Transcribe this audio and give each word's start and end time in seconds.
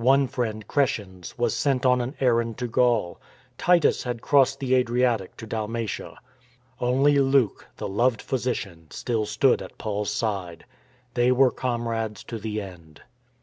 One 0.00 0.26
friend, 0.26 0.66
Crescens, 0.66 1.36
was 1.36 1.54
sent 1.54 1.84
on 1.84 2.00
an 2.00 2.14
errand 2.18 2.56
to 2.56 2.66
Gaul; 2.66 3.20
Titus 3.58 4.04
had 4.04 4.22
crossed 4.22 4.58
the 4.58 4.74
Adriatic 4.74 5.36
to 5.36 5.46
Dalmatia. 5.46 6.16
Only 6.80 7.18
Luke, 7.18 7.66
the 7.76 7.86
loved 7.86 8.22
physician, 8.22 8.86
still 8.88 9.26
stood 9.26 9.60
at 9.60 9.76
Paul's 9.76 10.10
side. 10.10 10.64
They 11.12 11.30
were 11.30 11.50
comrades 11.50 12.24
to 12.24 12.38
the 12.38 12.58
end. 12.62 13.02